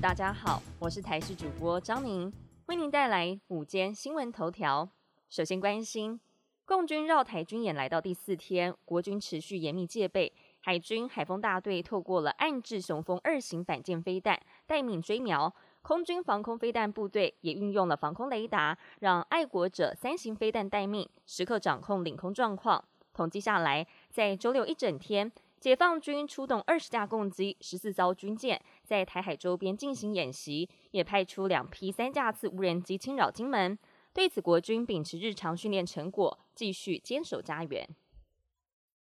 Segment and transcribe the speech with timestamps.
[0.00, 2.32] 大家好，我是台视主播张宁，
[2.66, 4.88] 为您带来午间新闻头条。
[5.28, 6.20] 首先关心，
[6.64, 15.52] 共军绕台军演来到第四天，国军持续严密戒备，海军海风大队透过了暗制雄风二型反舰飞弹待命追瞄，
[15.82, 22.84] 空军防空飞弹部队也运用了防空雷达，让爱国者三型飞弹待命，时刻掌控领空状况。
[23.12, 25.32] 统计下来，在周六一整天。
[25.60, 33.76] 解放军出动二十架共机、十四艘军舰，在台海周边进行演习，也派出两批三架次无人机侵扰金门。
[34.12, 37.88] 对此，国军秉持日常训练成果，继续坚守家园。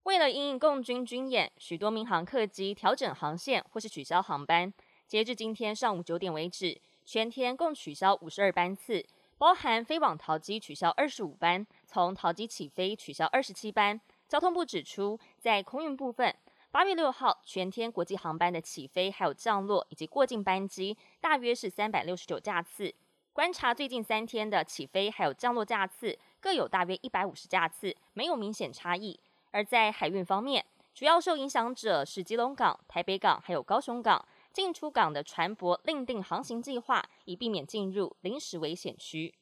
[0.04, 4.72] 为了应应共军军演，许多民航客机调整航线或是取消航班。
[5.06, 9.04] 截至今天上午九点为止，全天共取消五十二班次，
[9.36, 14.00] 包含飞往桃机取消二十五班，从桃机起飞取消二十七班。
[14.28, 16.34] 交通部指出，在空运部分。
[16.76, 22.94] 八月六号，全天国际航班的起飞、还有降落以及过境班机，大约是三百六十九架次。
[23.32, 29.18] 观察最近三天的起飞还有降落架次，各有大约一百五十架次，没有明显差异。
[29.52, 39.34] 而在海运方面，主要受影响者是基隆港、台北港还有高雄港，进出港的船舶另定航行计划，以避免进入临时危险区。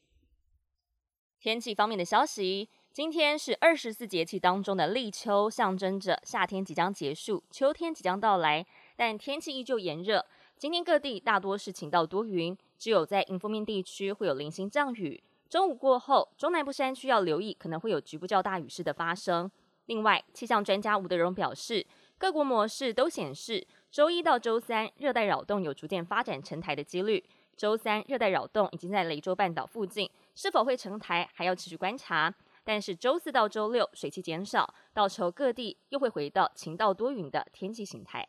[1.41, 2.71] 天气方面的消息。
[2.95, 8.65] 今天是二十四节气当中的立秋，象征着夏天即将结束，秋天即将到来。
[8.95, 10.25] 但天气依旧炎热。
[10.57, 15.21] 今天各地大多是晴到多云，只有在迎风面地区会有零星降雨。
[15.51, 19.51] 中午过后，中南部山区要留意可能会有局部较大雨势的发生。
[19.87, 21.85] 另外，气象专家吴德荣表示，
[22.17, 27.25] 各国模式都显示，周一到周三热带扰动有逐渐发展成台的几率。
[27.57, 32.33] 周三热带扰动已经在雷州半岛附近，是否会成台还要持续观察。
[32.65, 38.27] 但是周四到周六水汽减少，到时候各地又会回到晴到多云的天气形态。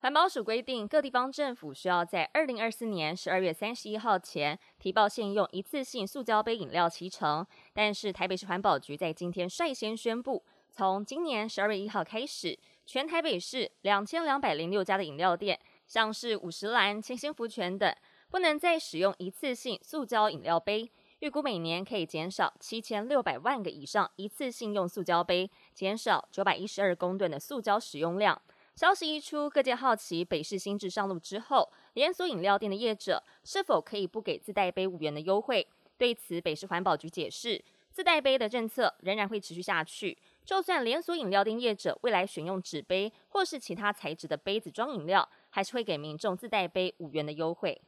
[0.00, 7.44] 环保署规定，各地方政府需要在二零二四年十二月三十一号前提报现用一次性塑胶杯饮料提成。
[7.72, 17.92] 但是台北市环保局在今天率先宣布，从今年十二月一号开始，全台北市两千两百零六家的饮料店，像是五十岚、清新福泉等，
[18.30, 20.92] 不能再使用一次性塑胶饮料杯。
[21.20, 28.40] 预估每年可以减少七千六百万个以上一次性用塑胶杯，减少九百一十二公吨的塑胶使用量。
[28.74, 35.66] 消息一出，各界好奇北市新制上路之后，连锁饮料店的业者是否可以不给自带杯五元的优惠？
[35.96, 40.18] 对此，北市环保局解释，自带杯的政策仍然会持续下去。
[40.44, 47.80] 就算连锁饮料店业者未来选用纸杯或是其他材质的杯子装饮料，还是会给民众自带杯五元的优惠。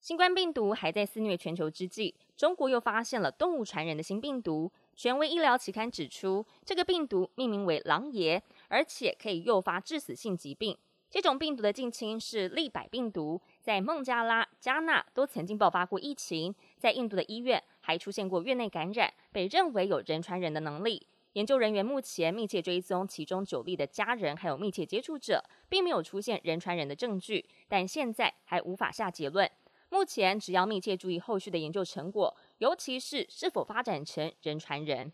[0.00, 4.70] 新冠病毒还在肆虐全球之际，中国又发现了动物传人的新病毒。
[4.94, 10.76] 权威医疗期刊指出，这个病毒命名为“狼爷”，而且可以诱发致死性疾病。
[11.10, 21.06] 这种病毒的近亲是利百病毒，在孟加拉、加纳都曾经爆发过疫情，在印度的医院还出现过院内感染，被认为有人传人的能力。
[21.32, 29.48] 研究人员目前密切追踪其中九例的家人还有密切接触者，并没有出现人传人的证据，但现在还无法下结论。
[29.90, 35.12] 目前只要密切注意后续的研究成果，尤其是是否发展成人传人。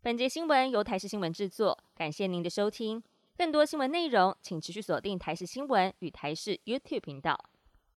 [0.00, 3.02] 本节新闻由台视新闻制作，感谢您的收听。
[3.36, 7.51] 更多新闻内容，请持续锁定台视新闻与台视 YouTube 频道。